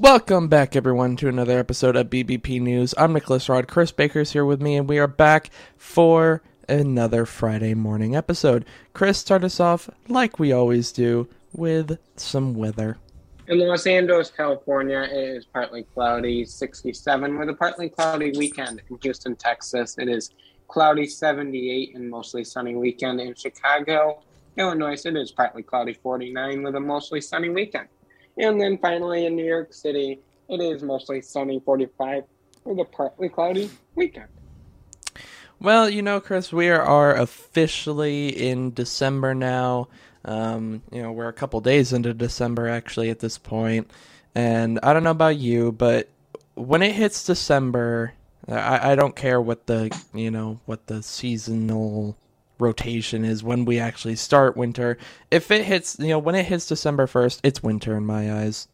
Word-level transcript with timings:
Welcome 0.00 0.48
back, 0.48 0.76
everyone, 0.76 1.16
to 1.16 1.28
another 1.28 1.58
episode 1.58 1.94
of 1.94 2.08
BBP 2.08 2.58
News. 2.58 2.94
I'm 2.96 3.12
Nicholas 3.12 3.50
Rod. 3.50 3.68
Chris 3.68 3.92
Baker's 3.92 4.32
here 4.32 4.46
with 4.46 4.62
me, 4.62 4.76
and 4.76 4.88
we 4.88 4.98
are 4.98 5.06
back 5.06 5.50
for 5.76 6.42
another 6.70 7.26
Friday 7.26 7.74
morning 7.74 8.16
episode. 8.16 8.64
Chris, 8.94 9.18
start 9.18 9.44
us 9.44 9.60
off 9.60 9.90
like 10.08 10.38
we 10.38 10.52
always 10.52 10.90
do 10.90 11.28
with 11.52 11.98
some 12.16 12.54
weather. 12.54 12.96
In 13.48 13.58
Los 13.58 13.86
Angeles, 13.86 14.30
California, 14.30 15.02
it 15.02 15.36
is 15.36 15.44
partly 15.44 15.82
cloudy, 15.82 16.46
67, 16.46 17.38
with 17.38 17.50
a 17.50 17.54
partly 17.54 17.90
cloudy 17.90 18.32
weekend. 18.38 18.80
In 18.88 18.98
Houston, 19.02 19.36
Texas, 19.36 19.98
it 19.98 20.08
is 20.08 20.30
cloudy, 20.66 21.06
78, 21.06 21.94
and 21.94 22.08
mostly 22.08 22.42
sunny 22.42 22.74
weekend. 22.74 23.20
In 23.20 23.34
Chicago, 23.34 24.22
Illinois, 24.56 25.04
it 25.04 25.14
is 25.14 25.30
partly 25.30 25.62
cloudy, 25.62 25.92
49, 25.92 26.62
with 26.62 26.74
a 26.74 26.80
mostly 26.80 27.20
sunny 27.20 27.50
weekend. 27.50 27.88
And 28.38 28.60
then 28.60 28.78
finally 28.78 29.26
in 29.26 29.36
New 29.36 29.44
York 29.44 29.72
City, 29.72 30.20
it 30.48 30.60
is 30.60 30.82
mostly 30.82 31.20
sunny, 31.20 31.60
45, 31.64 32.24
with 32.64 32.78
a 32.80 32.84
partly 32.84 33.28
cloudy 33.28 33.70
weekend. 33.94 34.28
Well, 35.60 35.90
you 35.90 36.00
know, 36.00 36.20
Chris, 36.20 36.52
we 36.52 36.70
are 36.70 37.14
officially 37.14 38.28
in 38.28 38.72
December 38.72 39.34
now. 39.34 39.88
Um, 40.24 40.82
you 40.90 41.02
know, 41.02 41.12
we're 41.12 41.28
a 41.28 41.34
couple 41.34 41.60
days 41.60 41.92
into 41.92 42.14
December 42.14 42.68
actually 42.68 43.10
at 43.10 43.20
this 43.20 43.38
point. 43.38 43.90
and 44.34 44.78
I 44.82 44.92
don't 44.92 45.04
know 45.04 45.10
about 45.10 45.36
you, 45.36 45.72
but 45.72 46.08
when 46.54 46.82
it 46.82 46.92
hits 46.92 47.24
December, 47.24 48.14
I, 48.48 48.92
I 48.92 48.94
don't 48.94 49.16
care 49.16 49.40
what 49.40 49.66
the 49.66 49.96
you 50.14 50.30
know 50.30 50.60
what 50.66 50.86
the 50.86 51.02
seasonal 51.02 52.16
rotation 52.60 53.24
is 53.24 53.42
when 53.42 53.64
we 53.64 53.78
actually 53.78 54.16
start 54.16 54.56
winter. 54.56 54.98
If 55.30 55.50
it 55.50 55.64
hits, 55.64 55.96
you 55.98 56.08
know, 56.08 56.18
when 56.18 56.34
it 56.34 56.44
hits 56.44 56.66
December 56.66 57.06
first, 57.06 57.40
it's 57.42 57.62
winter 57.62 57.96
in 57.96 58.04
my 58.06 58.32
eyes. 58.42 58.68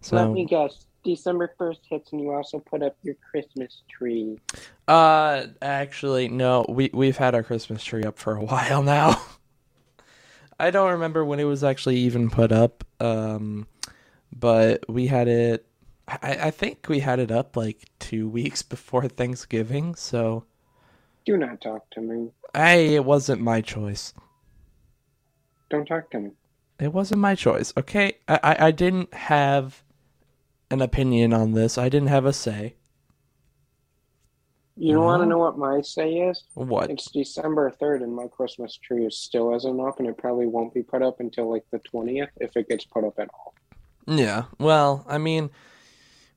So 0.00 0.16
let 0.16 0.30
me 0.30 0.44
guess. 0.44 0.86
December 1.06 1.54
first 1.56 1.80
hits, 1.88 2.10
and 2.12 2.20
you 2.20 2.32
also 2.32 2.58
put 2.58 2.82
up 2.82 2.96
your 3.02 3.14
Christmas 3.30 3.82
tree. 3.88 4.38
Uh, 4.88 5.46
actually, 5.62 6.28
no. 6.28 6.66
We 6.68 6.90
we've 6.92 7.16
had 7.16 7.34
our 7.34 7.44
Christmas 7.44 7.84
tree 7.84 8.02
up 8.02 8.18
for 8.18 8.34
a 8.34 8.44
while 8.44 8.82
now. 8.82 9.22
I 10.58 10.70
don't 10.70 10.90
remember 10.92 11.24
when 11.24 11.38
it 11.38 11.44
was 11.44 11.62
actually 11.62 11.96
even 11.98 12.28
put 12.28 12.50
up. 12.50 12.84
Um, 13.00 13.66
but 14.34 14.88
we 14.88 15.06
had 15.06 15.28
it. 15.28 15.66
I, 16.08 16.38
I 16.42 16.50
think 16.50 16.86
we 16.88 17.00
had 17.00 17.18
it 17.20 17.30
up 17.30 17.56
like 17.56 17.88
two 17.98 18.28
weeks 18.28 18.62
before 18.74 19.08
Thanksgiving. 19.08 19.94
So. 19.94 20.44
Do 21.26 21.36
not 21.36 21.60
talk 21.60 21.90
to 21.90 22.00
me. 22.00 22.30
Hey, 22.54 22.94
it 22.94 23.04
wasn't 23.04 23.42
my 23.42 23.60
choice. 23.60 24.14
Don't 25.68 25.86
talk 25.86 26.10
to 26.12 26.20
me. 26.20 26.30
It 26.78 26.92
wasn't 26.92 27.20
my 27.20 27.34
choice. 27.34 27.72
Okay, 27.76 28.14
I 28.28 28.40
I, 28.42 28.66
I 28.66 28.70
didn't 28.70 29.12
have 29.12 29.82
an 30.70 30.80
opinion 30.80 31.32
on 31.32 31.52
this. 31.52 31.78
I 31.78 31.88
didn't 31.88 32.08
have 32.08 32.24
a 32.24 32.32
say. 32.32 32.76
You 34.76 34.94
no? 34.94 35.02
want 35.02 35.22
to 35.22 35.26
know 35.26 35.38
what 35.38 35.56
my 35.56 35.80
say 35.80 36.12
is? 36.12 36.44
What? 36.54 36.90
It's 36.90 37.10
December 37.10 37.72
3rd 37.80 38.02
and 38.02 38.14
my 38.14 38.28
Christmas 38.28 38.76
tree 38.76 39.06
is 39.06 39.16
still 39.16 39.54
isn't 39.54 39.80
up 39.80 39.98
and 39.98 40.08
it 40.08 40.18
probably 40.18 40.46
won't 40.46 40.74
be 40.74 40.82
put 40.82 41.02
up 41.02 41.20
until 41.20 41.50
like 41.50 41.64
the 41.70 41.78
20th 41.78 42.28
if 42.36 42.56
it 42.56 42.68
gets 42.68 42.84
put 42.84 43.04
up 43.04 43.18
at 43.18 43.30
all. 43.32 43.54
Yeah. 44.06 44.44
Well, 44.58 45.04
I 45.08 45.16
mean, 45.16 45.50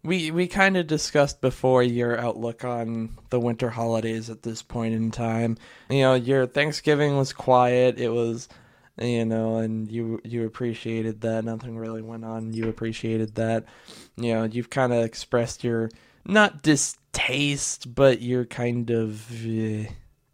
we 0.03 0.31
we 0.31 0.47
kind 0.47 0.78
of 0.78 0.88
discussed 0.88 1.42
before 1.42 1.83
your 1.83 2.17
outlook 2.17 2.64
on 2.64 3.17
the 3.30 3.39
winter 3.39 3.69
holidays 3.69 4.30
at 4.30 4.44
this 4.44 4.61
point 4.61 4.94
in 4.94 5.11
time. 5.11 5.58
You 5.89 6.02
know, 6.02 6.14
your 6.16 6.47
Thanksgiving 6.47 7.17
was 7.17 7.33
quiet. 7.33 8.00
It 8.00 8.09
was 8.09 8.47
you 9.00 9.25
know, 9.25 9.58
and 9.58 9.89
you 9.89 10.22
you 10.23 10.45
appreciated 10.45 11.22
that. 11.22 11.45
Nothing 11.45 11.77
really 11.77 12.02
went 12.02 12.26
on. 12.26 12.54
You 12.54 12.70
appreciated 12.70 13.36
that. 13.36 13.65
You 14.17 14.33
know, 14.33 14.43
you've 14.43 14.70
kind 14.70 14.93
of 14.93 15.04
expressed 15.04 15.64
your 15.64 15.89
not 16.26 16.64
distaste, 16.64 17.93
but 17.93 18.21
your 18.21 18.45
kind 18.45 18.89
of 18.89 19.32
uh, 19.32 19.89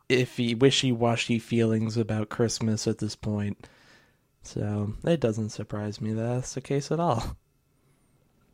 iffy, 0.09 0.57
wishy-washy 0.57 1.39
feelings 1.39 1.97
about 1.97 2.29
Christmas 2.29 2.87
at 2.87 2.97
this 2.97 3.15
point. 3.15 3.67
So 4.43 4.93
it 5.03 5.19
doesn't 5.19 5.49
surprise 5.49 6.01
me 6.01 6.13
that 6.13 6.21
that's 6.21 6.53
the 6.53 6.61
case 6.61 6.91
at 6.91 6.99
all. 6.99 7.35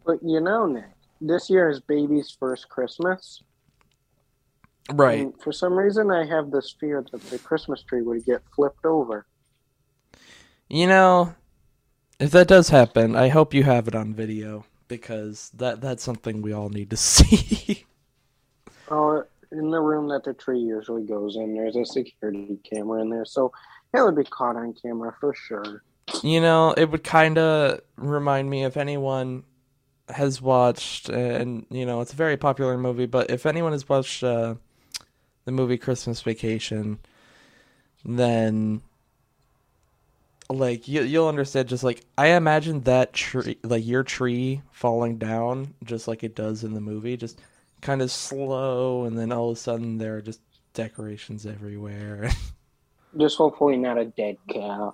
But 0.06 0.20
you 0.24 0.42
know, 0.42 0.66
Nick, 0.66 0.86
this 1.22 1.50
year 1.50 1.70
is 1.70 1.80
baby's 1.80 2.36
first 2.38 2.68
Christmas. 2.68 3.42
Right. 4.92 5.22
And 5.22 5.42
for 5.42 5.52
some 5.52 5.74
reason, 5.74 6.12
I 6.12 6.26
have 6.26 6.52
this 6.52 6.76
fear 6.80 7.06
that 7.12 7.22
the 7.30 7.40
Christmas 7.40 7.84
tree 7.84 8.02
would 8.02 8.26
get 8.26 8.42
flipped 8.54 8.86
over. 8.86 9.26
You 10.68 10.88
know, 10.88 11.36
if 12.20 12.32
that 12.32 12.48
does 12.48 12.70
happen, 12.70 13.16
I 13.16 13.28
hope 13.28 13.54
you 13.54 13.64
have 13.64 13.88
it 13.88 13.96
on 13.96 14.14
video 14.14 14.66
because 14.88 15.52
that 15.56 15.80
that's 15.80 16.04
something 16.04 16.42
we 16.42 16.52
all 16.52 16.70
need 16.70 16.90
to 16.90 16.98
see. 16.98 17.86
oh, 18.90 19.24
in 19.52 19.70
the 19.70 19.80
room 19.80 20.08
that 20.10 20.24
the 20.24 20.34
tree 20.34 20.60
usually 20.60 21.04
goes 21.04 21.36
in, 21.36 21.54
there's 21.54 21.76
a 21.76 21.86
security 21.86 22.58
camera 22.70 23.02
in 23.02 23.10
there, 23.10 23.26
so 23.26 23.52
it 23.94 24.02
would 24.02 24.16
be 24.16 24.24
caught 24.24 24.56
on 24.56 24.74
camera 24.74 25.14
for 25.20 25.34
sure. 25.34 25.84
You 26.24 26.42
know, 26.42 26.74
it 26.76 26.90
would 26.90 27.04
kind 27.04 27.38
of 27.38 27.82
remind 27.98 28.50
me 28.50 28.64
if 28.64 28.78
anyone 28.78 29.44
has 30.14 30.42
watched, 30.42 31.10
and 31.10 31.66
you 31.70 31.86
know, 31.86 32.02
it's 32.02 32.14
a 32.14 32.18
very 32.18 32.38
popular 32.38 32.78
movie, 32.78 33.06
but 33.06 33.30
if 33.32 33.46
anyone 33.46 33.72
has 33.72 33.88
watched 33.88 34.24
uh, 34.24 34.56
the 35.46 35.52
movie 35.52 35.78
Christmas 35.78 36.22
Vacation, 36.22 37.00
then 38.06 38.82
like 40.50 40.88
you, 40.88 41.04
you'll 41.04 41.28
understand. 41.28 41.70
Just 41.70 41.84
like 41.84 42.06
I 42.18 42.28
imagine 42.28 42.82
that 42.82 43.14
tree, 43.14 43.58
like 43.64 43.86
your 43.86 44.04
tree 44.04 44.62
falling 44.72 45.18
down, 45.18 45.74
just 45.84 46.08
like 46.08 46.24
it 46.24 46.36
does 46.36 46.64
in 46.64 46.74
the 46.74 46.82
movie, 46.82 47.18
just 47.18 47.42
kind 47.82 48.02
of 48.02 48.12
slow, 48.12 49.06
and 49.06 49.18
then 49.18 49.32
all 49.32 49.52
of 49.52 49.58
a 49.58 49.60
sudden 49.60 49.98
there 49.98 50.18
are 50.18 50.22
just 50.22 50.42
decorations 50.74 51.46
everywhere. 51.46 52.30
just 53.18 53.38
hopefully 53.38 53.78
not 53.78 53.98
a 53.98 54.06
dead 54.06 54.38
cat. 54.50 54.94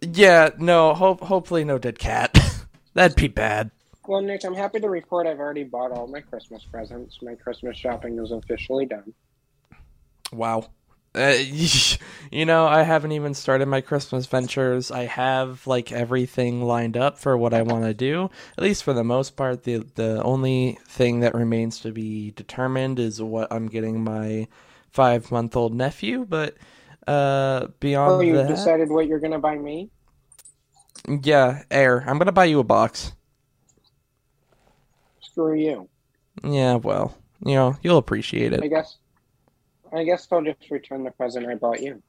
Yeah, 0.00 0.50
no. 0.58 0.94
Hope 0.94 1.20
hopefully 1.20 1.64
no 1.64 1.78
dead 1.78 1.98
cat. 1.98 2.38
That'd 2.94 3.16
be 3.16 3.28
bad. 3.28 3.70
Well, 4.06 4.20
Nick, 4.20 4.44
I'm 4.44 4.54
happy 4.54 4.80
to 4.80 4.88
report 4.88 5.26
I've 5.26 5.38
already 5.38 5.64
bought 5.64 5.92
all 5.92 6.06
my 6.06 6.20
Christmas 6.20 6.64
presents. 6.64 7.18
My 7.22 7.34
Christmas 7.34 7.76
shopping 7.76 8.18
is 8.18 8.32
officially 8.32 8.86
done. 8.86 9.14
Wow. 10.32 10.70
Uh, 11.14 11.36
you 12.30 12.44
know, 12.44 12.66
I 12.66 12.82
haven't 12.82 13.12
even 13.12 13.34
started 13.34 13.66
my 13.66 13.80
Christmas 13.80 14.26
ventures. 14.26 14.90
I 14.90 15.04
have 15.04 15.66
like 15.66 15.92
everything 15.92 16.62
lined 16.62 16.96
up 16.96 17.18
for 17.18 17.36
what 17.36 17.54
I 17.54 17.62
want 17.62 17.84
to 17.84 17.94
do. 17.94 18.30
At 18.56 18.64
least 18.64 18.82
for 18.82 18.92
the 18.92 19.04
most 19.04 19.36
part, 19.36 19.64
the 19.64 19.86
the 19.94 20.22
only 20.22 20.78
thing 20.86 21.20
that 21.20 21.34
remains 21.34 21.80
to 21.80 21.92
be 21.92 22.32
determined 22.32 22.98
is 22.98 23.22
what 23.22 23.52
I'm 23.52 23.68
getting 23.68 24.02
my 24.02 24.48
five 24.90 25.30
month 25.30 25.54
old 25.54 25.74
nephew. 25.74 26.26
But 26.28 26.56
uh, 27.06 27.68
beyond 27.78 28.12
that 28.12 28.16
oh, 28.16 28.20
you 28.20 28.36
that, 28.36 28.48
decided 28.48 28.88
what 28.88 29.06
you're 29.06 29.20
gonna 29.20 29.38
buy 29.38 29.58
me? 29.58 29.90
Yeah, 31.06 31.62
air. 31.70 32.04
I'm 32.06 32.18
gonna 32.18 32.32
buy 32.32 32.46
you 32.46 32.58
a 32.58 32.64
box. 32.64 33.12
Screw 35.32 35.54
you. 35.54 35.88
Yeah, 36.44 36.76
well, 36.76 37.16
you 37.44 37.54
know, 37.54 37.76
you'll 37.82 37.98
appreciate 37.98 38.52
it. 38.52 38.62
I 38.62 38.68
guess. 38.68 38.98
I 39.92 40.04
guess 40.04 40.26
I'll 40.30 40.42
just 40.42 40.70
return 40.70 41.04
the 41.04 41.10
present 41.10 41.46
I 41.46 41.54
bought 41.54 41.82
you. 41.82 42.02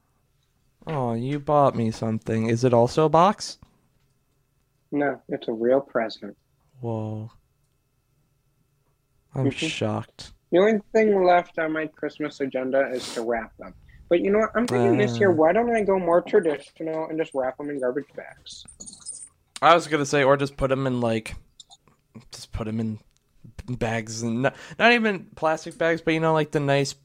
Oh, 0.88 1.14
you 1.14 1.40
bought 1.40 1.76
me 1.76 1.92
something. 1.92 2.48
Is 2.48 2.64
it 2.64 2.74
also 2.74 3.06
a 3.06 3.10
box? 3.10 3.58
No, 4.92 5.22
it's 5.30 5.48
a 5.48 5.52
real 5.52 5.82
present. 5.82 6.38
Whoa. 6.82 7.32
I'm 9.34 9.46
mm-hmm. 9.46 9.68
shocked. 9.68 10.34
The 10.52 10.60
only 10.60 10.80
thing 10.94 11.24
left 11.24 11.58
on 11.58 11.72
my 11.72 11.88
Christmas 11.88 12.40
agenda 12.42 12.90
is 12.92 13.14
to 13.16 13.22
wrap 13.22 13.56
them. 13.58 13.74
But 14.08 14.22
you 14.22 14.32
know 14.32 14.40
what? 14.40 14.52
I'm 14.56 14.68
thinking 14.68 14.96
uh, 14.96 15.06
this 15.06 15.18
year, 15.18 15.32
uh. 15.32 15.36
why 15.36 15.54
don't 15.54 15.76
I 15.76 15.82
go 15.82 15.98
more 15.98 16.22
traditional 16.22 17.08
and 17.08 17.18
just 17.18 17.32
wrap 17.34 17.58
them 17.58 17.70
in 17.70 17.80
garbage 17.80 18.06
bags? 18.16 18.66
I 19.62 19.74
was 19.74 19.88
gonna 19.88 20.06
say, 20.06 20.24
or 20.24 20.38
just 20.38 20.56
put 20.58 20.70
them 20.70 20.86
in 20.86 21.02
like, 21.02 21.36
just 22.32 22.52
put 22.52 22.66
them 22.66 22.80
in 22.80 23.00
bags 23.68 24.22
and 24.22 24.44
not, 24.44 24.56
not 24.78 24.92
even 24.94 25.28
plastic 25.36 25.78
bags, 25.78 26.02
but 26.02 26.14
you 26.14 26.20
know, 26.20 26.34
like 26.34 26.52
the 26.52 26.60
nice, 26.60 26.96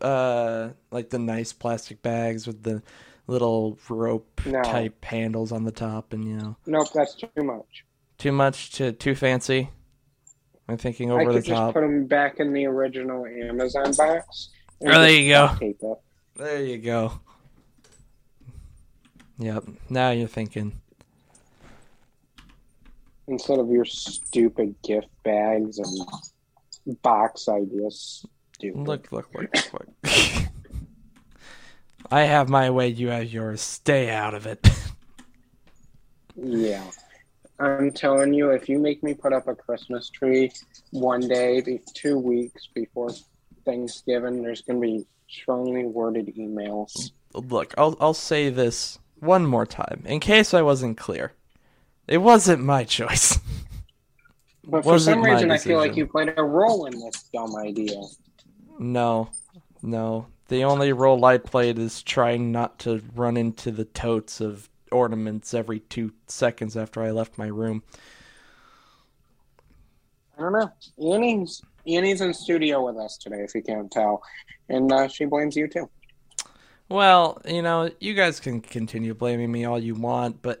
uh, 0.00 0.70
like 0.90 1.10
the 1.10 1.18
nice 1.18 1.52
plastic 1.52 2.02
bags 2.02 2.46
with 2.46 2.62
the 2.62 2.82
little 3.26 3.78
rope 3.88 4.40
no. 4.46 4.62
type 4.62 5.04
handles 5.04 5.52
on 5.52 5.64
the 5.64 5.72
top, 5.72 6.12
and 6.12 6.24
you 6.24 6.36
know. 6.36 6.56
Nope, 6.66 6.88
that's 6.94 7.14
too 7.14 7.28
much. 7.42 7.84
Too 8.18 8.32
much 8.32 8.72
to 8.72 8.92
too 8.92 9.14
fancy. 9.14 9.70
I'm 10.68 10.76
thinking 10.76 11.10
over 11.10 11.32
the 11.32 11.32
top. 11.32 11.34
I 11.34 11.40
could 11.40 11.46
just 11.46 11.74
put 11.74 11.80
them 11.80 12.06
back 12.06 12.38
in 12.38 12.52
the 12.52 12.66
original 12.66 13.26
Amazon 13.26 13.92
box. 13.96 14.50
Oh, 14.86 15.00
there 15.00 15.10
you 15.10 15.28
go. 15.30 15.56
There 16.36 16.62
you 16.62 16.78
go. 16.78 17.20
Yep. 19.38 19.64
Now 19.88 20.10
you're 20.10 20.28
thinking 20.28 20.80
instead 23.30 23.58
of 23.58 23.70
your 23.70 23.84
stupid 23.84 24.74
gift 24.82 25.08
bags 25.24 25.78
and 25.78 27.00
box 27.02 27.48
ideas. 27.48 28.26
Stupid. 28.54 28.86
Look, 28.86 29.12
look, 29.12 29.28
look, 29.34 29.48
look, 29.54 29.72
look. 29.72 29.88
I 32.10 32.22
have 32.22 32.48
my 32.48 32.70
way, 32.70 32.88
you 32.88 33.08
have 33.08 33.32
yours. 33.32 33.60
Stay 33.60 34.10
out 34.10 34.34
of 34.34 34.46
it. 34.46 34.68
yeah. 36.36 36.84
I'm 37.60 37.92
telling 37.92 38.34
you, 38.34 38.50
if 38.50 38.68
you 38.68 38.78
make 38.78 39.02
me 39.02 39.14
put 39.14 39.32
up 39.32 39.46
a 39.46 39.54
Christmas 39.54 40.10
tree 40.10 40.50
one 40.90 41.20
day, 41.20 41.80
two 41.94 42.18
weeks 42.18 42.68
before 42.74 43.10
Thanksgiving, 43.64 44.42
there's 44.42 44.62
going 44.62 44.80
to 44.80 44.86
be 44.86 45.06
strongly 45.28 45.84
worded 45.84 46.34
emails. 46.36 47.12
Look, 47.34 47.74
I'll 47.78 47.96
I'll 48.00 48.14
say 48.14 48.48
this 48.48 48.98
one 49.20 49.46
more 49.46 49.66
time 49.66 50.02
in 50.06 50.18
case 50.20 50.54
I 50.54 50.62
wasn't 50.62 50.96
clear. 50.96 51.34
It 52.10 52.18
wasn't 52.18 52.64
my 52.64 52.82
choice. 52.82 53.38
But 54.64 54.82
for 54.82 54.98
some 54.98 55.22
reason, 55.22 55.52
I 55.52 55.58
feel 55.58 55.78
like 55.78 55.96
you 55.96 56.06
played 56.06 56.34
a 56.36 56.42
role 56.42 56.86
in 56.86 56.98
this 56.98 57.22
dumb 57.32 57.54
idea. 57.56 58.02
No, 58.78 59.30
no. 59.80 60.26
The 60.48 60.64
only 60.64 60.92
role 60.92 61.24
I 61.24 61.38
played 61.38 61.78
is 61.78 62.02
trying 62.02 62.50
not 62.50 62.80
to 62.80 63.00
run 63.14 63.36
into 63.36 63.70
the 63.70 63.84
totes 63.84 64.40
of 64.40 64.68
ornaments 64.90 65.54
every 65.54 65.78
two 65.78 66.12
seconds 66.26 66.76
after 66.76 67.00
I 67.00 67.12
left 67.12 67.38
my 67.38 67.46
room. 67.46 67.84
I 70.36 70.42
don't 70.42 70.52
know. 70.52 70.72
Annie's 71.14 71.62
Annie's 71.86 72.20
in 72.20 72.34
studio 72.34 72.84
with 72.84 72.96
us 72.96 73.16
today, 73.18 73.42
if 73.42 73.54
you 73.54 73.62
can't 73.62 73.90
tell, 73.90 74.20
and 74.68 74.90
uh, 74.90 75.06
she 75.06 75.26
blames 75.26 75.56
you 75.56 75.68
too. 75.68 75.88
Well, 76.88 77.40
you 77.46 77.62
know, 77.62 77.90
you 78.00 78.14
guys 78.14 78.40
can 78.40 78.60
continue 78.60 79.14
blaming 79.14 79.52
me 79.52 79.64
all 79.64 79.78
you 79.78 79.94
want, 79.94 80.42
but 80.42 80.60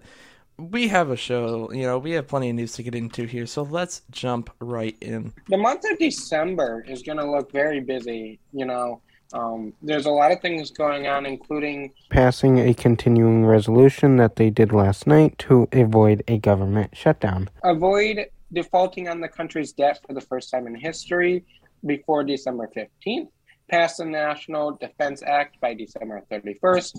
we 0.60 0.88
have 0.88 1.10
a 1.10 1.16
show. 1.16 1.72
You 1.72 1.82
know, 1.82 1.98
we 1.98 2.12
have 2.12 2.28
plenty 2.28 2.50
of 2.50 2.56
news 2.56 2.72
to 2.74 2.82
get 2.82 2.94
into 2.94 3.24
here, 3.24 3.46
so 3.46 3.62
let's 3.62 4.02
jump 4.10 4.50
right 4.60 4.96
in. 5.00 5.32
The 5.48 5.56
month 5.56 5.84
of 5.90 5.98
December 5.98 6.84
is 6.88 7.02
going 7.02 7.18
to 7.18 7.30
look 7.30 7.52
very 7.52 7.80
busy. 7.80 8.38
You 8.52 8.66
know, 8.66 9.00
um, 9.32 9.72
there's 9.82 10.06
a 10.06 10.10
lot 10.10 10.32
of 10.32 10.40
things 10.40 10.70
going 10.70 11.06
on, 11.06 11.26
including 11.26 11.92
passing 12.10 12.58
a 12.58 12.74
continuing 12.74 13.46
resolution 13.46 14.16
that 14.16 14.36
they 14.36 14.50
did 14.50 14.72
last 14.72 15.06
night 15.06 15.38
to 15.40 15.68
avoid 15.72 16.22
a 16.28 16.38
government 16.38 16.96
shutdown. 16.96 17.48
Avoid 17.64 18.26
defaulting 18.52 19.08
on 19.08 19.20
the 19.20 19.28
country's 19.28 19.72
debt 19.72 20.00
for 20.06 20.12
the 20.12 20.20
first 20.20 20.50
time 20.50 20.66
in 20.66 20.74
history 20.74 21.44
before 21.86 22.24
December 22.24 22.68
15th. 22.76 23.28
Pass 23.70 23.98
the 23.98 24.04
National 24.04 24.72
Defense 24.72 25.22
Act 25.22 25.60
by 25.60 25.74
December 25.74 26.22
31st. 26.30 26.98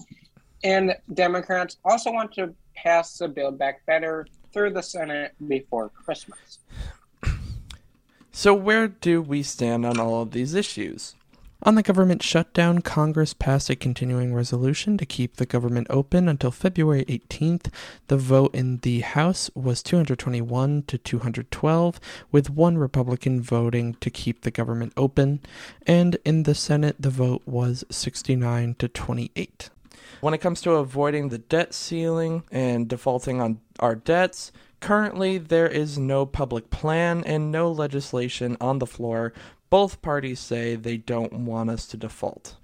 And 0.64 0.96
Democrats 1.14 1.78
also 1.84 2.12
want 2.12 2.34
to 2.34 2.54
pass 2.76 3.18
the 3.18 3.28
Build 3.28 3.58
Back 3.58 3.86
Better 3.86 4.28
through 4.54 4.74
the 4.74 4.84
Senate 4.84 5.34
before 5.48 5.90
Christmas. 5.90 6.60
So, 8.32 8.54
where 8.54 8.88
do 8.88 9.22
we 9.22 9.44
stand 9.44 9.86
on 9.86 10.00
all 10.00 10.22
of 10.22 10.32
these 10.32 10.54
issues? 10.54 11.16
On 11.64 11.76
the 11.76 11.84
government 11.84 12.24
shutdown, 12.24 12.82
Congress 12.82 13.36
passed 13.36 13.70
a 13.70 13.76
continuing 13.76 14.34
resolution 14.34 14.98
to 14.98 15.06
keep 15.06 15.36
the 15.36 15.46
government 15.46 15.86
open 15.92 16.28
until 16.28 16.50
February 16.50 17.06
18th. 17.06 17.72
The 18.08 18.18
vote 18.18 18.56
in 18.56 18.78
the 18.78 19.02
House 19.02 19.52
was 19.54 19.84
221 19.84 20.84
to 20.88 20.98
212, 20.98 22.00
with 22.32 22.50
one 22.50 22.80
Republican 22.80 23.44
voting 23.44 23.94
to 24.00 24.10
keep 24.10 24.42
the 24.42 24.50
government 24.50 24.94
open, 24.98 25.42
and 25.86 26.18
in 26.26 26.44
the 26.44 26.56
Senate, 26.56 26.96
the 27.00 27.12
vote 27.12 27.44
was 27.46 27.84
69 27.92 28.76
to 28.80 28.88
28. 28.88 29.70
When 30.22 30.34
it 30.34 30.42
comes 30.42 30.62
to 30.62 30.72
avoiding 30.72 31.30
the 31.30 31.40
debt 31.40 31.74
ceiling 31.74 32.44
and 32.52 32.88
defaulting 32.88 33.42
on 33.42 33.60
our 33.80 33.96
debts, 33.96 34.52
currently 34.80 35.38
there 35.38 35.68
is 35.68 35.98
no 35.98 36.26
public 36.26 36.70
plan 36.70 37.24
and 37.26 37.52
no 37.52 37.72
legislation 37.72 38.56
on 38.62 38.80
the 38.80 38.88
floor 38.88 39.34
both 39.72 40.02
parties 40.02 40.42
say 40.42 40.76
they 40.76 40.98
don't 40.98 41.32
want 41.32 41.72
us 41.72 41.88
to 41.88 41.98
default. 41.98 42.58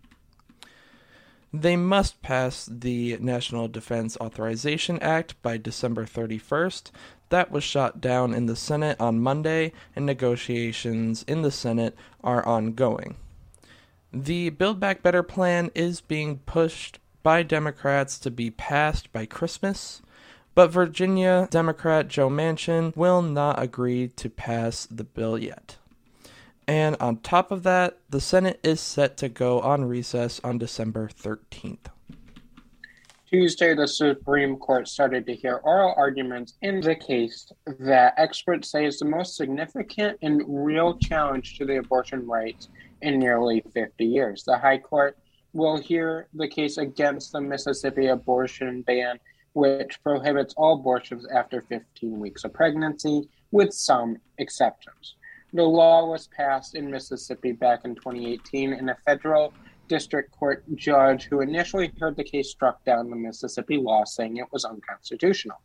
They 1.53 1.77
must 1.77 2.21
pass 2.21 2.69
the 2.69 3.17
National 3.21 3.69
Defense 3.69 4.17
Authorization 4.17 4.99
Act 4.99 5.41
by 5.41 5.57
December 5.57 6.05
31st. 6.05 6.91
That 7.29 7.49
was 7.49 7.63
shot 7.63 8.01
down 8.01 8.33
in 8.33 8.45
the 8.45 8.57
Senate 8.57 8.99
on 8.99 9.21
Monday, 9.21 9.71
and 9.95 10.05
negotiations 10.05 11.23
in 11.23 11.41
the 11.41 11.51
Senate 11.51 11.95
are 12.21 12.45
ongoing. 12.45 13.15
The 14.11 14.49
Build 14.49 14.79
Back 14.79 15.01
Better 15.01 15.23
plan 15.23 15.71
is 15.73 16.01
being 16.01 16.39
pushed 16.39 16.99
by 17.27 17.43
Democrats 17.43 18.17
to 18.17 18.31
be 18.31 18.49
passed 18.49 19.11
by 19.11 19.25
Christmas, 19.25 20.01
but 20.55 20.71
Virginia 20.71 21.45
Democrat 21.51 22.07
Joe 22.07 22.29
Manchin 22.29 22.95
will 22.95 23.21
not 23.21 23.61
agree 23.61 24.07
to 24.07 24.29
pass 24.29 24.85
the 24.85 25.03
bill 25.03 25.37
yet. 25.37 25.75
And 26.69 26.95
on 27.01 27.17
top 27.17 27.51
of 27.51 27.63
that, 27.63 27.97
the 28.09 28.21
Senate 28.21 28.61
is 28.63 28.79
set 28.79 29.17
to 29.17 29.27
go 29.27 29.59
on 29.59 29.83
recess 29.83 30.39
on 30.41 30.57
December 30.57 31.09
13th. 31.09 31.87
Tuesday, 33.29 33.75
the 33.75 33.89
Supreme 33.89 34.55
Court 34.55 34.87
started 34.87 35.25
to 35.25 35.35
hear 35.35 35.55
oral 35.65 35.93
arguments 35.97 36.53
in 36.61 36.79
the 36.79 36.95
case 36.95 37.51
that 37.79 38.13
experts 38.15 38.71
say 38.71 38.85
is 38.85 38.99
the 38.99 39.05
most 39.05 39.35
significant 39.35 40.17
and 40.21 40.43
real 40.47 40.97
challenge 40.97 41.57
to 41.57 41.65
the 41.65 41.79
abortion 41.79 42.25
rights 42.25 42.69
in 43.01 43.19
nearly 43.19 43.61
50 43.73 44.05
years. 44.05 44.45
The 44.45 44.57
High 44.57 44.77
Court 44.77 45.17
will 45.53 45.77
hear 45.77 46.27
the 46.33 46.47
case 46.47 46.77
against 46.77 47.31
the 47.31 47.41
Mississippi 47.41 48.07
abortion 48.07 48.81
ban, 48.81 49.19
which 49.53 50.01
prohibits 50.03 50.53
all 50.55 50.75
abortions 50.75 51.25
after 51.33 51.61
15 51.61 52.19
weeks 52.19 52.43
of 52.43 52.53
pregnancy, 52.53 53.27
with 53.51 53.73
some 53.73 54.17
exceptions. 54.37 55.15
The 55.53 55.63
law 55.63 56.09
was 56.09 56.27
passed 56.27 56.75
in 56.75 56.91
Mississippi 56.91 57.53
back 57.53 57.85
in 57.85 57.95
2018, 57.95 58.73
and 58.73 58.89
a 58.89 58.97
federal 59.05 59.53
district 59.87 60.31
court 60.31 60.63
judge 60.75 61.23
who 61.23 61.41
initially 61.41 61.91
heard 61.99 62.17
the 62.17 62.23
case 62.23 62.49
struck 62.49 62.83
down 62.83 63.09
the 63.09 63.15
Mississippi 63.15 63.77
law, 63.77 64.03
saying 64.03 64.37
it 64.37 64.51
was 64.51 64.65
unconstitutional. 64.65 65.57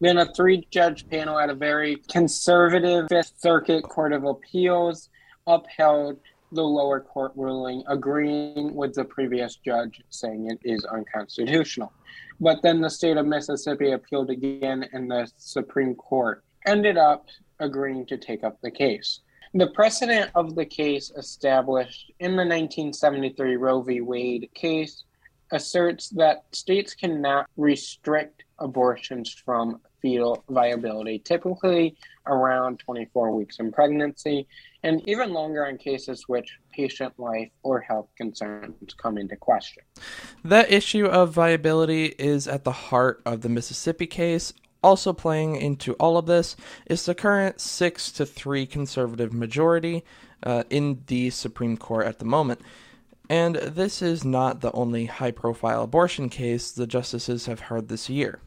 Then 0.00 0.18
a 0.18 0.32
three 0.34 0.66
judge 0.70 1.08
panel 1.08 1.38
at 1.38 1.48
a 1.48 1.54
very 1.54 1.96
conservative 2.10 3.06
Fifth 3.08 3.34
Circuit 3.38 3.84
Court 3.84 4.12
of 4.12 4.24
Appeals 4.24 5.08
upheld 5.46 6.18
the 6.52 6.62
lower 6.62 7.00
court 7.00 7.32
ruling, 7.34 7.82
agreeing 7.88 8.74
with 8.74 8.94
the 8.94 9.04
previous 9.04 9.56
judge, 9.56 10.02
saying 10.10 10.50
it 10.50 10.58
is 10.62 10.84
unconstitutional. 10.84 11.92
But 12.40 12.62
then 12.62 12.80
the 12.80 12.90
state 12.90 13.16
of 13.16 13.26
Mississippi 13.26 13.92
appealed 13.92 14.30
again, 14.30 14.88
and 14.92 15.10
the 15.10 15.30
Supreme 15.36 15.94
Court 15.94 16.44
ended 16.66 16.96
up 16.98 17.26
agreeing 17.60 18.06
to 18.06 18.16
take 18.16 18.44
up 18.44 18.60
the 18.60 18.70
case. 18.70 19.20
The 19.54 19.68
precedent 19.68 20.30
of 20.34 20.54
the 20.54 20.64
case 20.64 21.12
established 21.16 22.10
in 22.20 22.32
the 22.32 22.44
1973 22.44 23.56
Roe 23.56 23.82
v. 23.82 24.00
Wade 24.00 24.48
case 24.54 25.04
asserts 25.52 26.08
that 26.10 26.44
states 26.52 26.94
cannot 26.94 27.46
restrict 27.56 28.44
abortions 28.58 29.30
from 29.30 29.80
fetal 30.02 30.44
viability, 30.50 31.20
typically 31.20 31.96
around 32.26 32.78
24 32.80 33.34
weeks 33.34 33.58
in 33.58 33.72
pregnancy, 33.72 34.46
and 34.82 35.06
even 35.08 35.32
longer 35.32 35.64
in 35.66 35.78
cases 35.78 36.24
which 36.28 36.58
patient 36.72 37.12
life 37.18 37.50
or 37.62 37.80
health 37.80 38.08
concerns 38.16 38.74
come 39.00 39.16
into 39.16 39.36
question. 39.36 39.82
That 40.44 40.70
issue 40.70 41.06
of 41.06 41.32
viability 41.32 42.06
is 42.18 42.46
at 42.46 42.64
the 42.64 42.72
heart 42.72 43.22
of 43.24 43.40
the 43.40 43.48
Mississippi 43.48 44.06
case, 44.06 44.52
also 44.82 45.12
playing 45.12 45.56
into 45.56 45.94
all 45.94 46.18
of 46.18 46.26
this 46.26 46.56
is 46.86 47.06
the 47.06 47.14
current 47.14 47.60
6 47.60 48.12
to 48.12 48.26
3 48.26 48.66
conservative 48.66 49.32
majority 49.32 50.04
uh, 50.42 50.64
in 50.70 51.02
the 51.06 51.30
Supreme 51.30 51.76
Court 51.76 52.06
at 52.06 52.18
the 52.18 52.24
moment. 52.24 52.60
And 53.28 53.56
this 53.56 54.02
is 54.02 54.24
not 54.24 54.60
the 54.60 54.72
only 54.72 55.06
high 55.06 55.30
profile 55.30 55.84
abortion 55.84 56.28
case 56.28 56.70
the 56.70 56.86
justices 56.86 57.46
have 57.46 57.60
heard 57.60 57.88
this 57.88 58.10
year. 58.10 58.40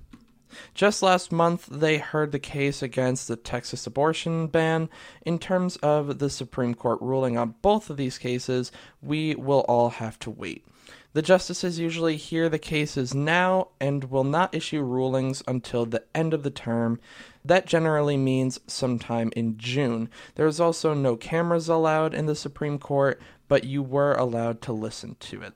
Just 0.73 1.01
last 1.01 1.31
month, 1.31 1.67
they 1.67 1.97
heard 1.97 2.31
the 2.31 2.39
case 2.39 2.81
against 2.81 3.27
the 3.27 3.35
Texas 3.35 3.85
abortion 3.87 4.47
ban. 4.47 4.89
In 5.25 5.39
terms 5.39 5.75
of 5.77 6.19
the 6.19 6.29
Supreme 6.29 6.73
Court 6.73 6.99
ruling 7.01 7.37
on 7.37 7.55
both 7.61 7.89
of 7.89 7.97
these 7.97 8.17
cases, 8.17 8.71
we 9.01 9.35
will 9.35 9.65
all 9.67 9.89
have 9.89 10.19
to 10.19 10.29
wait. 10.31 10.65
The 11.13 11.21
justices 11.21 11.79
usually 11.79 12.17
hear 12.17 12.49
the 12.49 12.59
cases 12.59 13.15
now 13.15 13.69
and 13.79 14.11
will 14.11 14.25
not 14.25 14.53
issue 14.53 14.81
rulings 14.81 15.41
until 15.47 15.85
the 15.85 16.03
end 16.13 16.33
of 16.33 16.43
the 16.43 16.49
term. 16.49 16.99
That 17.45 17.65
generally 17.65 18.17
means 18.17 18.59
sometime 18.67 19.31
in 19.33 19.57
June. 19.57 20.09
There 20.35 20.45
is 20.45 20.59
also 20.59 20.93
no 20.93 21.15
cameras 21.15 21.69
allowed 21.69 22.13
in 22.13 22.25
the 22.25 22.35
Supreme 22.35 22.77
Court, 22.77 23.21
but 23.47 23.63
you 23.63 23.81
were 23.81 24.13
allowed 24.15 24.61
to 24.63 24.73
listen 24.73 25.15
to 25.21 25.41
it. 25.41 25.53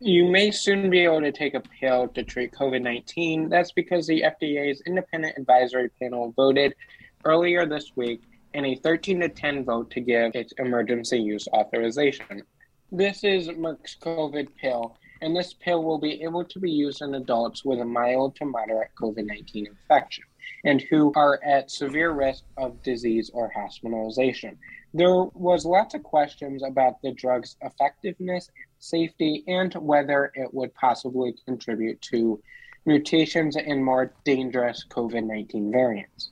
You 0.00 0.26
may 0.26 0.52
soon 0.52 0.90
be 0.90 1.00
able 1.00 1.22
to 1.22 1.32
take 1.32 1.54
a 1.54 1.60
pill 1.60 2.06
to 2.08 2.22
treat 2.22 2.52
COVID 2.52 2.82
19. 2.82 3.48
That's 3.48 3.72
because 3.72 4.06
the 4.06 4.22
FDA's 4.22 4.80
independent 4.86 5.36
advisory 5.36 5.90
panel 6.00 6.32
voted 6.36 6.76
earlier 7.24 7.66
this 7.66 7.96
week 7.96 8.22
in 8.54 8.64
a 8.64 8.76
13 8.76 9.18
to 9.20 9.28
10 9.28 9.64
vote 9.64 9.90
to 9.90 10.00
give 10.00 10.36
its 10.36 10.52
emergency 10.58 11.18
use 11.18 11.48
authorization. 11.48 12.44
This 12.92 13.24
is 13.24 13.48
Merck's 13.48 13.96
COVID 14.00 14.46
pill, 14.60 14.96
and 15.20 15.34
this 15.34 15.54
pill 15.54 15.82
will 15.82 15.98
be 15.98 16.22
able 16.22 16.44
to 16.44 16.60
be 16.60 16.70
used 16.70 17.02
in 17.02 17.16
adults 17.16 17.64
with 17.64 17.80
a 17.80 17.84
mild 17.84 18.36
to 18.36 18.44
moderate 18.44 18.94
COVID 19.00 19.26
19 19.26 19.66
infection 19.66 20.24
and 20.64 20.80
who 20.80 21.12
are 21.16 21.42
at 21.44 21.72
severe 21.72 22.12
risk 22.12 22.44
of 22.56 22.80
disease 22.84 23.30
or 23.34 23.50
hospitalization. 23.50 24.56
There 24.94 25.24
was 25.34 25.64
lots 25.64 25.94
of 25.94 26.02
questions 26.04 26.62
about 26.62 27.02
the 27.02 27.12
drug's 27.12 27.56
effectiveness, 27.62 28.48
safety, 28.78 29.44
and 29.46 29.72
whether 29.74 30.32
it 30.34 30.52
would 30.52 30.74
possibly 30.74 31.34
contribute 31.44 32.00
to 32.02 32.40
mutations 32.86 33.56
and 33.56 33.84
more 33.84 34.12
dangerous 34.24 34.84
COVID 34.90 35.24
19 35.24 35.70
variants. 35.70 36.30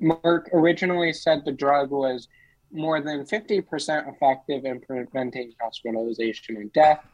Merck 0.00 0.46
originally 0.52 1.12
said 1.12 1.44
the 1.44 1.52
drug 1.52 1.90
was 1.90 2.28
more 2.72 3.00
than 3.00 3.24
50% 3.24 4.12
effective 4.12 4.64
in 4.64 4.80
preventing 4.80 5.52
hospitalization 5.60 6.56
and 6.56 6.72
death, 6.72 7.04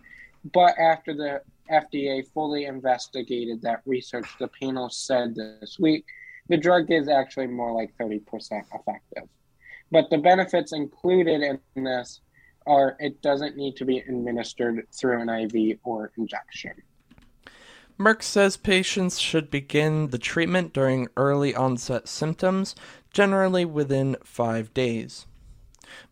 but 0.52 0.76
after 0.78 1.14
the 1.14 1.42
FDA 1.70 2.26
fully 2.32 2.64
investigated 2.64 3.62
that 3.62 3.82
research, 3.86 4.26
the 4.40 4.48
panel 4.60 4.90
said 4.90 5.34
this 5.34 5.78
week 5.78 6.04
the 6.48 6.56
drug 6.56 6.90
is 6.90 7.08
actually 7.08 7.46
more 7.46 7.72
like 7.72 7.96
30% 7.98 8.20
effective. 8.74 9.28
But 9.90 10.10
the 10.10 10.18
benefits 10.18 10.72
included 10.72 11.42
in 11.42 11.84
this 11.84 12.20
are 12.66 12.96
it 13.00 13.22
doesn't 13.22 13.56
need 13.56 13.76
to 13.76 13.84
be 13.84 13.98
administered 13.98 14.86
through 14.92 15.20
an 15.20 15.28
IV 15.28 15.78
or 15.84 16.12
injection. 16.16 16.72
Merck 17.98 18.22
says 18.22 18.56
patients 18.56 19.18
should 19.18 19.50
begin 19.50 20.08
the 20.08 20.18
treatment 20.18 20.72
during 20.72 21.08
early 21.16 21.54
onset 21.54 22.08
symptoms, 22.08 22.74
generally 23.12 23.64
within 23.64 24.16
five 24.24 24.72
days. 24.74 25.26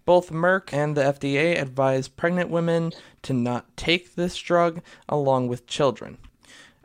Both 0.04 0.30
Merck 0.30 0.72
and 0.72 0.96
the 0.96 1.02
FDA 1.02 1.60
advise 1.60 2.08
pregnant 2.08 2.50
women 2.50 2.92
to 3.22 3.32
not 3.32 3.76
take 3.76 4.14
this 4.14 4.36
drug 4.36 4.82
along 5.08 5.48
with 5.48 5.66
children. 5.66 6.18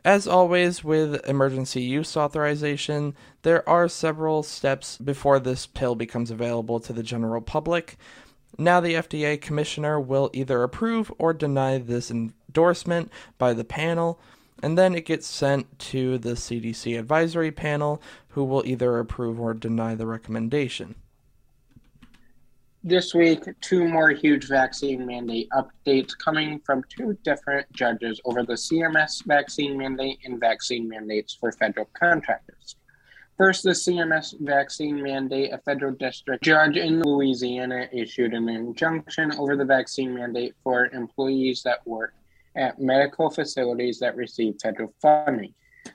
As 0.04 0.28
always 0.28 0.84
with 0.84 1.26
emergency 1.28 1.82
use 1.82 2.16
authorization, 2.16 3.14
there 3.42 3.68
are 3.68 3.88
several 3.88 4.44
steps 4.44 4.96
before 4.98 5.40
this 5.40 5.66
pill 5.66 5.96
becomes 5.96 6.30
available 6.30 6.78
to 6.78 6.92
the 6.92 7.02
general 7.02 7.40
public. 7.40 7.96
Now, 8.58 8.80
the 8.80 8.94
FDA 8.94 9.40
commissioner 9.40 10.00
will 10.00 10.30
either 10.32 10.62
approve 10.62 11.12
or 11.18 11.34
deny 11.34 11.78
this 11.78 12.10
endorsement 12.10 13.10
by 13.36 13.52
the 13.52 13.64
panel, 13.64 14.18
and 14.62 14.78
then 14.78 14.94
it 14.94 15.04
gets 15.04 15.26
sent 15.26 15.78
to 15.78 16.16
the 16.16 16.30
CDC 16.30 16.98
advisory 16.98 17.52
panel, 17.52 18.00
who 18.28 18.44
will 18.44 18.66
either 18.66 18.98
approve 18.98 19.38
or 19.38 19.52
deny 19.52 19.94
the 19.94 20.06
recommendation. 20.06 20.94
This 22.82 23.14
week, 23.14 23.42
two 23.60 23.88
more 23.88 24.10
huge 24.10 24.46
vaccine 24.46 25.04
mandate 25.04 25.48
updates 25.50 26.16
coming 26.16 26.60
from 26.60 26.84
two 26.88 27.18
different 27.24 27.70
judges 27.72 28.20
over 28.24 28.44
the 28.44 28.52
CMS 28.52 29.24
vaccine 29.24 29.76
mandate 29.76 30.20
and 30.24 30.38
vaccine 30.38 30.88
mandates 30.88 31.34
for 31.34 31.50
federal 31.50 31.90
contractors. 31.94 32.76
First, 33.36 33.64
the 33.64 33.70
CMS 33.70 34.34
vaccine 34.40 35.02
mandate, 35.02 35.52
a 35.52 35.58
federal 35.58 35.92
district 35.92 36.42
judge 36.42 36.78
in 36.78 37.02
Louisiana 37.02 37.86
issued 37.92 38.32
an 38.32 38.48
injunction 38.48 39.30
over 39.38 39.56
the 39.56 39.64
vaccine 39.64 40.14
mandate 40.14 40.54
for 40.64 40.86
employees 40.86 41.62
that 41.64 41.86
work 41.86 42.14
at 42.56 42.80
medical 42.80 43.28
facilities 43.28 43.98
that 43.98 44.16
receive 44.16 44.54
federal 44.62 44.94
funding. 45.02 45.52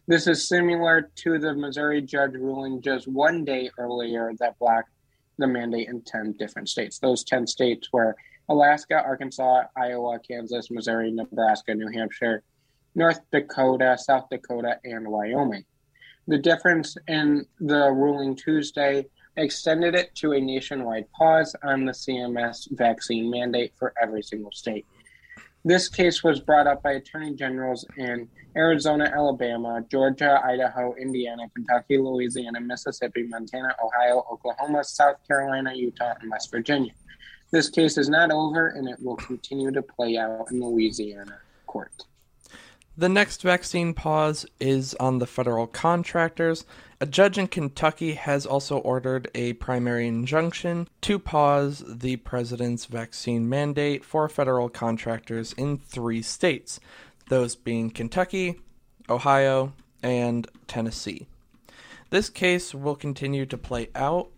This 0.07 0.27
is 0.27 0.47
similar 0.47 1.09
to 1.15 1.39
the 1.39 1.55
Missouri 1.55 2.03
judge 2.03 2.33
ruling 2.33 2.79
just 2.79 3.07
one 3.07 3.43
day 3.43 3.71
earlier 3.79 4.31
that 4.39 4.59
blocked 4.59 4.91
the 5.39 5.47
mandate 5.47 5.89
in 5.89 6.03
10 6.03 6.33
different 6.33 6.69
states. 6.69 6.99
Those 6.99 7.23
10 7.23 7.47
states 7.47 7.89
were 7.91 8.15
Alaska, 8.49 9.01
Arkansas, 9.01 9.63
Iowa, 9.75 10.19
Kansas, 10.19 10.69
Missouri, 10.69 11.11
Nebraska, 11.11 11.73
New 11.73 11.87
Hampshire, 11.87 12.43
North 12.93 13.19
Dakota, 13.31 13.97
South 13.97 14.27
Dakota, 14.29 14.77
and 14.83 15.07
Wyoming. 15.07 15.65
The 16.27 16.37
difference 16.37 16.97
in 17.07 17.45
the 17.59 17.91
ruling 17.91 18.35
Tuesday 18.35 19.07
extended 19.37 19.95
it 19.95 20.13
to 20.15 20.33
a 20.33 20.39
nationwide 20.39 21.11
pause 21.13 21.55
on 21.63 21.85
the 21.85 21.91
CMS 21.91 22.67
vaccine 22.71 23.29
mandate 23.29 23.73
for 23.77 23.93
every 24.01 24.21
single 24.21 24.51
state. 24.51 24.85
This 25.63 25.87
case 25.87 26.23
was 26.23 26.39
brought 26.39 26.67
up 26.67 26.81
by 26.81 26.93
attorney 26.93 27.35
generals 27.35 27.85
in 27.97 28.27
Arizona, 28.55 29.11
Alabama, 29.15 29.83
Georgia, 29.89 30.41
Idaho, 30.43 30.95
Indiana, 30.95 31.43
Kentucky, 31.53 31.97
Louisiana, 31.97 32.59
Mississippi, 32.59 33.23
Montana, 33.23 33.75
Ohio, 33.83 34.25
Oklahoma, 34.31 34.83
South 34.83 35.17
Carolina, 35.27 35.73
Utah, 35.73 36.13
and 36.19 36.31
West 36.31 36.49
Virginia. 36.49 36.93
This 37.51 37.69
case 37.69 37.97
is 37.97 38.09
not 38.09 38.31
over 38.31 38.69
and 38.69 38.89
it 38.89 38.97
will 39.01 39.17
continue 39.17 39.71
to 39.71 39.81
play 39.81 40.17
out 40.17 40.47
in 40.51 40.61
Louisiana 40.61 41.37
court. 41.67 42.05
The 43.01 43.09
next 43.09 43.41
vaccine 43.41 43.95
pause 43.95 44.45
is 44.59 44.93
on 44.99 45.17
the 45.17 45.25
federal 45.25 45.65
contractors. 45.65 46.65
A 46.99 47.07
judge 47.07 47.39
in 47.39 47.47
Kentucky 47.47 48.13
has 48.13 48.45
also 48.45 48.77
ordered 48.77 49.27
a 49.33 49.53
primary 49.53 50.07
injunction 50.07 50.87
to 51.01 51.17
pause 51.17 51.83
the 51.87 52.17
president's 52.17 52.85
vaccine 52.85 53.49
mandate 53.49 54.05
for 54.05 54.29
federal 54.29 54.69
contractors 54.69 55.51
in 55.53 55.79
three 55.79 56.21
states, 56.21 56.79
those 57.27 57.55
being 57.55 57.89
Kentucky, 57.89 58.61
Ohio, 59.09 59.73
and 60.03 60.47
Tennessee. 60.67 61.25
This 62.11 62.29
case 62.29 62.75
will 62.75 62.95
continue 62.95 63.47
to 63.47 63.57
play 63.57 63.89
out. 63.95 64.29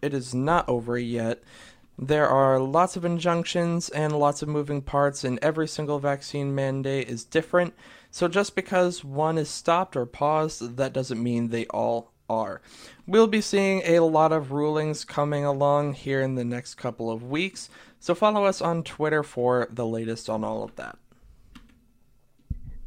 It 0.00 0.14
is 0.14 0.34
not 0.34 0.66
over 0.70 0.96
yet. 0.96 1.42
There 1.98 2.28
are 2.28 2.60
lots 2.60 2.96
of 2.96 3.06
injunctions 3.06 3.88
and 3.88 4.18
lots 4.18 4.42
of 4.42 4.48
moving 4.48 4.82
parts, 4.82 5.24
and 5.24 5.38
every 5.40 5.66
single 5.66 5.98
vaccine 5.98 6.54
mandate 6.54 7.08
is 7.08 7.24
different. 7.24 7.74
So 8.16 8.28
just 8.28 8.54
because 8.54 9.04
one 9.04 9.36
is 9.36 9.50
stopped 9.50 9.94
or 9.94 10.06
paused, 10.06 10.78
that 10.78 10.94
doesn't 10.94 11.22
mean 11.22 11.50
they 11.50 11.66
all 11.66 12.14
are. 12.30 12.62
We'll 13.06 13.26
be 13.26 13.42
seeing 13.42 13.82
a 13.84 14.00
lot 14.00 14.32
of 14.32 14.52
rulings 14.52 15.04
coming 15.04 15.44
along 15.44 15.92
here 15.92 16.22
in 16.22 16.34
the 16.34 16.42
next 16.42 16.76
couple 16.76 17.10
of 17.10 17.22
weeks, 17.22 17.68
so 18.00 18.14
follow 18.14 18.46
us 18.46 18.62
on 18.62 18.84
Twitter 18.84 19.22
for 19.22 19.68
the 19.70 19.84
latest 19.84 20.30
on 20.30 20.44
all 20.44 20.64
of 20.64 20.74
that. 20.76 20.96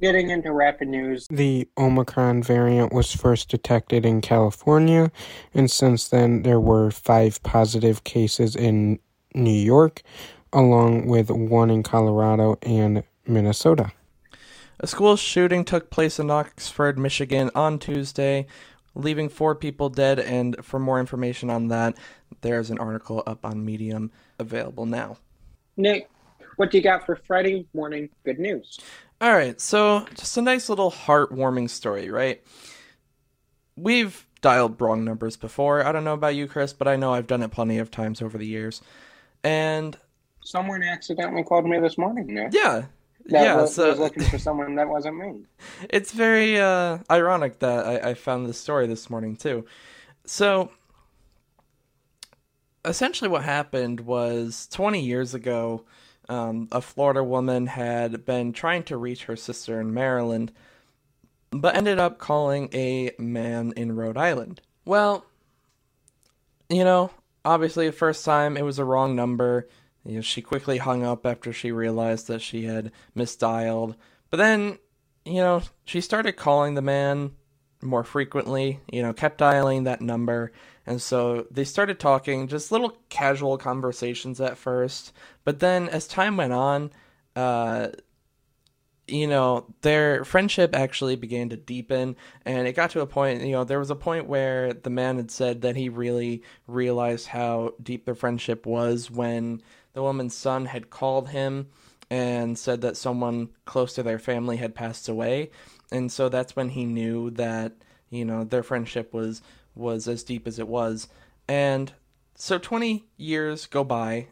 Getting 0.02 0.32
into 0.32 0.52
rapid 0.52 0.88
news. 0.88 1.28
The 1.30 1.68
Omicron 1.78 2.42
variant 2.42 2.92
was 2.92 3.14
first 3.14 3.50
detected 3.50 4.08
in 4.08 4.22
California, 4.22 5.12
and 5.54 5.70
since 5.70 6.08
then 6.08 6.42
there 6.42 6.60
were 6.60 6.90
five 6.90 7.44
positive 7.44 8.04
cases 8.04 8.56
in 8.56 8.98
New 9.36 9.52
York, 9.52 10.02
along 10.52 11.06
with 11.06 11.30
one 11.30 11.70
in 11.70 11.84
Colorado 11.84 12.58
and 12.64 13.04
Minnesota. 13.28 13.92
A 14.80 14.88
school 14.88 15.16
shooting 15.18 15.66
took 15.66 15.90
place 15.90 16.20
in 16.20 16.32
Oxford, 16.32 16.98
Michigan 16.98 17.52
on 17.54 17.80
Tuesday, 17.80 18.48
leaving 18.96 19.28
four 19.28 19.54
people 19.54 19.90
dead. 19.90 20.20
And 20.20 20.64
for 20.64 20.80
more 20.80 21.00
information 21.00 21.50
on 21.50 21.68
that, 21.68 21.98
there's 22.42 22.70
an 22.70 22.80
article 22.80 23.22
up 23.28 23.46
on 23.46 23.66
Medium 23.66 24.12
available 24.40 24.86
now. 24.86 25.18
Nick, 25.76 26.10
what 26.56 26.72
do 26.72 26.78
you 26.78 26.84
got 26.84 27.06
for 27.06 27.16
Friday 27.16 27.68
morning 27.74 28.10
good 28.24 28.40
news? 28.40 28.80
All 29.22 29.34
right, 29.34 29.60
so 29.60 30.06
just 30.16 30.38
a 30.38 30.42
nice 30.42 30.70
little 30.70 30.92
heartwarming 30.92 31.70
story, 31.70 32.10
right? 32.10 32.42
We've 33.76 34.26
dialed 34.42 34.80
wrong 34.80 35.04
numbers 35.04 35.36
before. 35.36 35.86
I 35.86 35.92
don't 35.92 36.06
know 36.06 36.14
about 36.14 36.36
you, 36.36 36.48
Chris, 36.48 36.72
but 36.72 36.88
I 36.88 36.96
know 36.96 37.14
I've 37.14 37.28
done 37.28 37.44
it 37.44 37.52
plenty 37.52 37.80
of 37.80 37.92
times 37.92 38.22
over 38.22 38.38
the 38.38 38.48
years. 38.48 38.82
And 39.44 39.98
someone 40.42 40.84
accidentally 40.84 41.44
called 41.44 41.66
me 41.66 41.80
this 41.80 41.98
morning, 41.98 42.28
Nick. 42.28 42.54
Yeah, 42.54 42.86
that 43.30 43.44
yeah, 43.44 43.56
was, 43.56 43.76
so 43.76 43.90
was 43.90 44.00
looking 44.00 44.24
for 44.24 44.38
someone 44.38 44.76
that 44.76 44.88
wasn't 44.88 45.18
me. 45.18 45.46
It's 45.90 46.12
very 46.12 46.60
uh, 46.60 47.00
ironic 47.10 47.60
that 47.60 47.86
I, 47.86 48.10
I 48.10 48.14
found 48.14 48.48
this 48.48 48.60
story 48.60 48.88
this 48.88 49.10
morning 49.10 49.36
too. 49.36 49.66
So, 50.26 50.72
essentially, 52.86 53.30
what 53.30 53.44
happened 53.44 54.02
was 54.02 54.68
20 54.72 55.02
years 55.02 55.34
ago, 55.34 55.86
um, 56.28 56.68
a 56.72 56.82
Florida 56.82 57.24
woman 57.24 57.68
had 57.68 58.26
been 58.26 58.54
trying 58.54 58.84
to 58.84 58.98
reach 58.98 59.26
her 59.26 59.36
sister 59.36 59.82
in 59.82 59.94
Maryland, 59.94 60.52
but 61.52 61.76
ended 61.76 61.98
up 61.98 62.20
calling 62.20 62.70
a 62.74 63.12
man 63.18 63.74
in 63.76 63.96
Rhode 63.96 64.18
Island. 64.18 64.62
Well, 64.86 65.26
you 66.70 66.84
know, 66.84 67.10
obviously, 67.44 67.88
the 67.88 67.92
first 67.92 68.24
time 68.24 68.58
it 68.58 68.64
was 68.64 68.80
a 68.80 68.86
wrong 68.86 69.16
number. 69.16 69.68
You 70.06 70.16
know, 70.16 70.22
she 70.22 70.42
quickly 70.42 70.78
hung 70.78 71.04
up 71.04 71.26
after 71.26 71.52
she 71.52 71.72
realized 71.72 72.28
that 72.28 72.42
she 72.42 72.66
had 72.66 72.92
misdialed. 73.16 73.96
But 74.30 74.38
then, 74.38 74.80
you 75.26 75.42
know, 75.42 75.62
she 75.86 76.02
started 76.02 76.34
calling 76.34 76.76
the 76.76 76.82
man 76.82 77.32
more 77.82 78.04
frequently, 78.04 78.80
you 78.92 79.02
know, 79.02 79.14
kept 79.14 79.38
dialing 79.38 79.84
that 79.84 80.02
number. 80.02 80.52
And 80.86 81.02
so 81.02 81.48
they 81.52 81.64
started 81.64 82.00
talking, 82.00 82.48
just 82.48 82.72
little 82.72 82.98
casual 83.10 83.58
conversations 83.58 84.42
at 84.42 84.58
first. 84.58 85.14
But 85.44 85.60
then 85.60 85.88
as 85.90 86.08
time 86.08 86.38
went 86.38 86.54
on, 86.54 86.92
uh, 87.36 87.90
you 89.08 89.28
know, 89.28 89.66
their 89.82 90.24
friendship 90.24 90.76
actually 90.76 91.16
began 91.16 91.50
to 91.50 91.58
deepen. 91.58 92.16
And 92.46 92.68
it 92.68 92.74
got 92.74 92.92
to 92.92 93.02
a 93.02 93.08
point, 93.08 93.42
you 93.42 93.52
know, 93.52 93.64
there 93.64 93.80
was 93.80 93.90
a 93.90 93.96
point 93.96 94.28
where 94.28 94.74
the 94.74 94.90
man 94.90 95.18
had 95.18 95.32
said 95.32 95.62
that 95.62 95.76
he 95.76 95.90
really 95.90 96.44
realized 96.68 97.28
how 97.28 97.74
deep 97.82 98.06
their 98.06 98.16
friendship 98.16 98.66
was 98.66 99.10
when 99.10 99.62
the 100.00 100.04
woman's 100.04 100.34
son 100.34 100.66
had 100.68 100.90
called 100.90 101.28
him 101.28 101.68
and 102.10 102.58
said 102.58 102.80
that 102.80 102.96
someone 102.96 103.50
close 103.66 103.94
to 103.96 104.02
their 104.02 104.18
family 104.18 104.56
had 104.56 104.74
passed 104.74 105.10
away. 105.10 105.52
And 105.92 106.10
so 106.10 106.30
that's 106.30 106.56
when 106.56 106.70
he 106.70 106.86
knew 106.86 107.32
that, 107.32 107.74
you 108.10 108.24
know, 108.24 108.46
their 108.46 108.64
friendship 108.64 109.14
was 109.14 109.42
was 109.76 110.08
as 110.08 110.24
deep 110.24 110.48
as 110.48 110.58
it 110.58 110.70
was. 110.70 111.10
And 111.50 111.92
so 112.34 112.58
20 112.58 113.10
years 113.18 113.66
go 113.66 113.84
by 113.84 114.28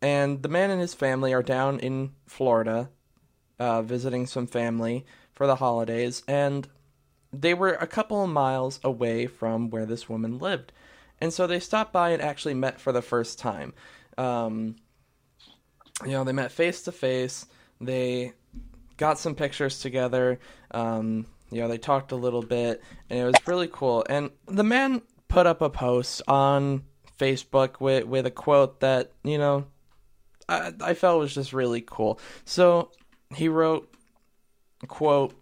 and 0.00 0.42
the 0.42 0.48
man 0.48 0.70
and 0.70 0.80
his 0.80 0.94
family 0.94 1.34
are 1.34 1.42
down 1.42 1.78
in 1.80 2.12
Florida 2.24 2.88
uh, 3.58 3.82
visiting 3.82 4.26
some 4.26 4.46
family 4.46 5.04
for 5.34 5.46
the 5.46 5.56
holidays 5.56 6.22
and 6.26 6.68
they 7.34 7.52
were 7.52 7.74
a 7.74 7.86
couple 7.86 8.24
of 8.24 8.30
miles 8.30 8.80
away 8.82 9.26
from 9.26 9.68
where 9.68 9.84
this 9.84 10.08
woman 10.08 10.38
lived. 10.38 10.72
And 11.20 11.34
so 11.34 11.46
they 11.46 11.60
stopped 11.60 11.92
by 11.92 12.12
and 12.12 12.22
actually 12.22 12.54
met 12.54 12.80
for 12.80 12.92
the 12.92 13.02
first 13.02 13.38
time. 13.38 13.74
Um, 14.16 14.76
you 16.04 16.12
know, 16.12 16.24
they 16.24 16.32
met 16.32 16.52
face 16.52 16.82
to 16.82 16.92
face. 16.92 17.46
They 17.80 18.32
got 18.96 19.18
some 19.18 19.34
pictures 19.34 19.80
together. 19.80 20.38
Um, 20.70 21.26
you 21.50 21.60
know, 21.60 21.68
they 21.68 21.78
talked 21.78 22.12
a 22.12 22.16
little 22.16 22.42
bit, 22.42 22.82
and 23.08 23.18
it 23.18 23.24
was 23.24 23.46
really 23.46 23.68
cool. 23.70 24.04
And 24.08 24.30
the 24.46 24.64
man 24.64 25.02
put 25.28 25.46
up 25.46 25.62
a 25.62 25.70
post 25.70 26.22
on 26.28 26.84
Facebook 27.18 27.80
with 27.80 28.04
with 28.04 28.26
a 28.26 28.30
quote 28.30 28.80
that 28.80 29.12
you 29.24 29.38
know 29.38 29.66
I, 30.48 30.72
I 30.80 30.94
felt 30.94 31.20
was 31.20 31.34
just 31.34 31.52
really 31.52 31.82
cool. 31.82 32.20
So 32.44 32.90
he 33.34 33.48
wrote, 33.48 33.92
"quote 34.88 35.34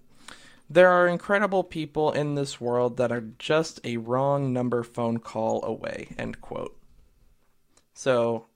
There 0.71 0.91
are 0.91 1.09
incredible 1.09 1.65
people 1.65 2.13
in 2.13 2.35
this 2.35 2.61
world 2.61 2.97
that 2.99 3.13
are 3.13 3.25
just 3.39 3.81
a 3.85 3.97
wrong 3.97 4.53
number 4.53 4.83
phone 4.83 5.19
call 5.19 5.65
away." 5.65 6.15
End 6.19 6.41
quote. 6.41 6.77
So 7.95 8.47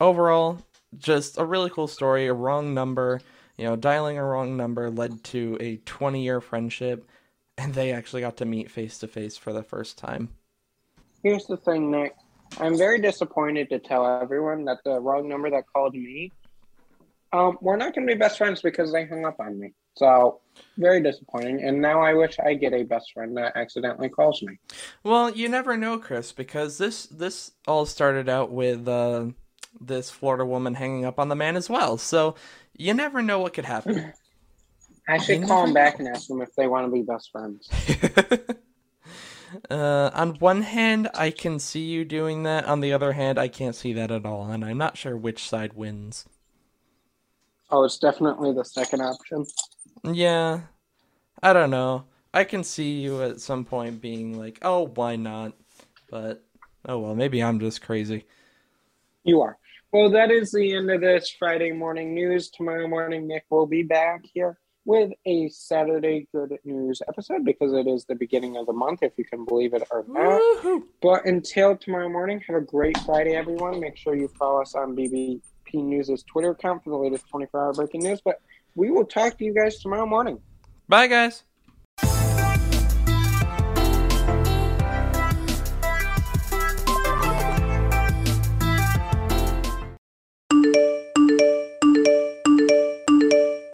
overall, 0.00 0.62
just 0.98 1.38
a 1.38 1.44
really 1.44 1.70
cool 1.70 1.88
story. 1.88 2.26
A 2.26 2.34
wrong 2.34 2.74
number, 2.74 3.20
you 3.56 3.64
know, 3.64 3.76
dialing 3.76 4.18
a 4.18 4.24
wrong 4.24 4.56
number 4.56 4.90
led 4.90 5.22
to 5.24 5.56
a 5.60 5.76
20 5.78 6.22
year 6.22 6.40
friendship, 6.40 7.08
and 7.58 7.74
they 7.74 7.92
actually 7.92 8.22
got 8.22 8.36
to 8.38 8.44
meet 8.44 8.70
face 8.70 8.98
to 8.98 9.08
face 9.08 9.36
for 9.36 9.52
the 9.52 9.62
first 9.62 9.98
time. 9.98 10.30
Here's 11.22 11.46
the 11.46 11.56
thing, 11.56 11.90
Nick. 11.90 12.14
I'm 12.58 12.76
very 12.76 13.00
disappointed 13.00 13.68
to 13.70 13.78
tell 13.78 14.06
everyone 14.20 14.64
that 14.64 14.78
the 14.84 14.98
wrong 15.00 15.28
number 15.28 15.50
that 15.50 15.64
called 15.72 15.94
me, 15.94 16.32
um, 17.32 17.58
we're 17.60 17.76
not 17.76 17.94
going 17.94 18.06
to 18.06 18.12
be 18.12 18.18
best 18.18 18.38
friends 18.38 18.60
because 18.60 18.90
they 18.90 19.06
hung 19.06 19.24
up 19.24 19.38
on 19.38 19.58
me. 19.58 19.72
So, 19.96 20.40
very 20.78 21.02
disappointing. 21.02 21.62
And 21.62 21.80
now 21.80 22.00
I 22.00 22.14
wish 22.14 22.36
I 22.44 22.54
get 22.54 22.72
a 22.72 22.82
best 22.82 23.12
friend 23.12 23.36
that 23.36 23.56
accidentally 23.56 24.08
calls 24.08 24.42
me. 24.42 24.58
Well, 25.04 25.30
you 25.30 25.48
never 25.48 25.76
know, 25.76 25.98
Chris, 25.98 26.32
because 26.32 26.78
this 26.78 27.06
this 27.06 27.52
all 27.66 27.86
started 27.86 28.28
out 28.28 28.50
with 28.50 28.88
uh, 28.88 29.26
this 29.78 30.10
Florida 30.10 30.44
woman 30.44 30.74
hanging 30.74 31.04
up 31.04 31.18
on 31.18 31.28
the 31.28 31.36
man 31.36 31.56
as 31.56 31.68
well. 31.68 31.98
So 31.98 32.34
you 32.76 32.94
never 32.94 33.22
know 33.22 33.38
what 33.38 33.52
could 33.52 33.64
happen. 33.66 34.12
I 35.08 35.18
should 35.18 35.46
call 35.46 35.64
him 35.64 35.74
back 35.74 35.98
and 35.98 36.08
ask 36.08 36.28
them 36.28 36.40
if 36.40 36.54
they 36.54 36.68
want 36.68 36.86
to 36.86 36.92
be 36.92 37.02
best 37.02 37.30
friends. 37.32 37.68
uh, 39.70 40.10
on 40.14 40.34
one 40.36 40.62
hand, 40.62 41.08
I 41.14 41.30
can 41.30 41.58
see 41.58 41.84
you 41.84 42.04
doing 42.04 42.44
that. 42.44 42.64
On 42.66 42.80
the 42.80 42.92
other 42.92 43.12
hand, 43.12 43.38
I 43.38 43.48
can't 43.48 43.74
see 43.74 43.92
that 43.94 44.12
at 44.12 44.24
all, 44.24 44.50
and 44.50 44.64
I'm 44.64 44.78
not 44.78 44.96
sure 44.96 45.16
which 45.16 45.48
side 45.48 45.72
wins. 45.72 46.26
Oh, 47.70 47.84
it's 47.84 47.98
definitely 47.98 48.52
the 48.52 48.64
second 48.64 49.00
option. 49.00 49.46
Yeah, 50.04 50.60
I 51.42 51.52
don't 51.52 51.70
know. 51.70 52.04
I 52.32 52.44
can 52.44 52.62
see 52.62 53.00
you 53.00 53.22
at 53.22 53.40
some 53.40 53.64
point 53.64 54.00
being 54.00 54.38
like, 54.38 54.58
"Oh, 54.62 54.86
why 54.94 55.16
not?" 55.16 55.54
But 56.08 56.44
oh 56.86 56.98
well, 56.98 57.14
maybe 57.14 57.42
I'm 57.42 57.58
just 57.58 57.82
crazy. 57.82 58.26
You 59.24 59.40
are. 59.42 59.58
Well, 59.92 60.10
that 60.10 60.30
is 60.30 60.52
the 60.52 60.76
end 60.76 60.88
of 60.88 61.00
this 61.00 61.34
Friday 61.36 61.72
morning 61.72 62.14
news. 62.14 62.48
Tomorrow 62.48 62.86
morning, 62.86 63.26
Nick 63.26 63.44
will 63.50 63.66
be 63.66 63.82
back 63.82 64.24
here 64.32 64.56
with 64.84 65.10
a 65.26 65.48
Saturday 65.48 66.28
good 66.32 66.56
news 66.64 67.02
episode 67.08 67.44
because 67.44 67.72
it 67.72 67.88
is 67.88 68.04
the 68.04 68.14
beginning 68.14 68.56
of 68.56 68.66
the 68.66 68.72
month, 68.72 69.02
if 69.02 69.12
you 69.16 69.24
can 69.24 69.44
believe 69.44 69.74
it 69.74 69.82
or 69.90 70.04
not. 70.06 70.38
Woo-hoo. 70.38 70.86
But 71.02 71.26
until 71.26 71.76
tomorrow 71.76 72.08
morning, 72.08 72.40
have 72.46 72.54
a 72.54 72.60
great 72.60 72.98
Friday, 72.98 73.34
everyone. 73.34 73.80
Make 73.80 73.96
sure 73.96 74.14
you 74.14 74.28
follow 74.38 74.62
us 74.62 74.76
on 74.76 74.94
BBP 74.94 75.40
News' 75.74 76.22
Twitter 76.22 76.50
account 76.50 76.84
for 76.84 76.90
the 76.90 76.96
latest 76.96 77.28
24 77.28 77.60
hour 77.60 77.72
breaking 77.72 78.04
news. 78.04 78.20
But 78.24 78.40
we 78.76 78.92
will 78.92 79.04
talk 79.04 79.38
to 79.38 79.44
you 79.44 79.52
guys 79.52 79.80
tomorrow 79.80 80.06
morning. 80.06 80.38
Bye, 80.88 81.08
guys. 81.08 81.42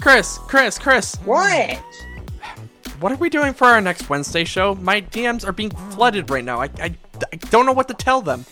Chris, 0.06 0.38
Chris, 0.46 0.78
Chris, 0.78 1.16
What? 1.24 1.78
what 3.00 3.10
are 3.10 3.16
we 3.16 3.28
doing 3.28 3.52
for 3.52 3.64
our 3.66 3.80
next 3.80 4.08
Wednesday 4.08 4.44
show? 4.44 4.76
My 4.76 5.00
DMs 5.00 5.44
are 5.44 5.50
being 5.50 5.70
flooded 5.70 6.30
right 6.30 6.44
now. 6.44 6.60
I, 6.60 6.66
I, 6.80 6.94
I 7.32 7.36
don't 7.50 7.66
know 7.66 7.72
what 7.72 7.88
to 7.88 7.94
tell 7.94 8.22
them. 8.22 8.46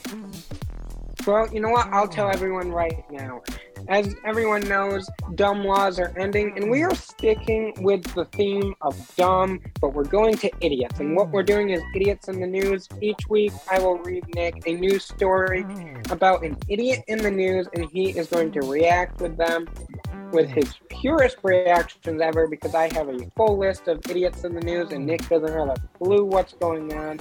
Well, 1.24 1.48
you 1.54 1.60
know 1.60 1.68
what? 1.68 1.86
I'll 1.92 2.08
tell 2.08 2.28
everyone 2.28 2.72
right 2.72 3.08
now. 3.08 3.40
As 3.88 4.14
everyone 4.24 4.62
knows, 4.62 5.08
dumb 5.34 5.64
laws 5.64 5.98
are 5.98 6.16
ending, 6.18 6.56
and 6.56 6.70
we 6.70 6.82
are 6.82 6.94
sticking 6.94 7.74
with 7.80 8.02
the 8.14 8.24
theme 8.26 8.74
of 8.80 9.14
dumb, 9.16 9.60
but 9.80 9.92
we're 9.92 10.04
going 10.04 10.36
to 10.38 10.50
idiots. 10.60 11.00
And 11.00 11.14
what 11.14 11.28
we're 11.30 11.42
doing 11.42 11.70
is 11.70 11.82
idiots 11.94 12.28
in 12.28 12.40
the 12.40 12.46
news. 12.46 12.88
Each 13.02 13.28
week, 13.28 13.52
I 13.70 13.78
will 13.80 13.98
read 13.98 14.24
Nick 14.34 14.66
a 14.66 14.74
news 14.74 15.04
story 15.04 15.66
about 16.10 16.44
an 16.44 16.56
idiot 16.68 17.04
in 17.08 17.18
the 17.18 17.30
news, 17.30 17.68
and 17.74 17.84
he 17.90 18.10
is 18.10 18.28
going 18.28 18.52
to 18.52 18.60
react 18.60 19.20
with 19.20 19.36
them 19.36 19.68
with 20.32 20.48
his 20.48 20.74
purest 20.88 21.36
reactions 21.42 22.20
ever 22.22 22.48
because 22.48 22.74
I 22.74 22.92
have 22.94 23.08
a 23.08 23.18
full 23.36 23.58
list 23.58 23.86
of 23.86 24.00
idiots 24.08 24.44
in 24.44 24.54
the 24.54 24.62
news, 24.62 24.92
and 24.92 25.04
Nick 25.04 25.28
doesn't 25.28 25.52
have 25.52 25.68
a 25.68 25.76
clue 25.98 26.24
what's 26.24 26.54
going 26.54 26.92
on. 26.94 27.20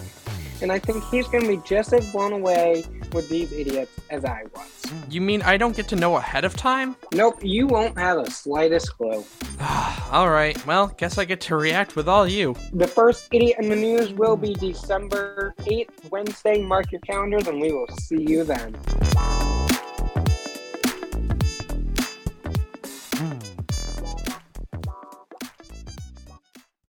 And 0.62 0.71
I 0.71 0.80
think 0.80 1.04
he's 1.06 1.28
going 1.28 1.43
to 1.43 1.49
be 1.49 1.62
just 1.67 1.91
as 1.91 2.10
blown 2.13 2.32
away 2.32 2.86
with 3.13 3.30
these 3.30 3.52
idiots 3.52 3.91
as 4.10 4.26
I 4.26 4.43
was. 4.54 4.93
You 5.10 5.21
mean 5.21 5.41
I 5.41 5.58
don't 5.58 5.76
get 5.76 5.88
to 5.89 5.95
know 5.95 6.17
ahead 6.17 6.45
of 6.45 6.56
time? 6.56 6.95
Nope, 7.13 7.39
you 7.43 7.67
won't 7.67 7.97
have 7.97 8.23
the 8.23 8.32
slightest 8.32 8.95
clue. 8.97 9.23
all 10.12 10.30
right, 10.30 10.63
well, 10.65 10.88
guess 10.97 11.17
I 11.17 11.26
get 11.26 11.41
to 11.41 11.56
react 11.56 11.95
with 11.95 12.08
all 12.08 12.28
you. 12.28 12.56
The 12.73 12.88
first 12.88 13.28
idiot 13.32 13.58
in 13.60 13.69
the 13.69 13.76
news 13.76 14.13
will 14.13 14.38
be 14.38 14.54
December 14.54 15.54
8th, 15.60 16.12
Wednesday. 16.12 16.62
Mark 16.62 16.91
your 16.91 17.02
calendars, 17.02 17.47
and 17.47 17.60
we 17.60 17.71
will 17.71 17.88
see 17.99 18.21
you 18.21 18.43
then. 18.43 18.76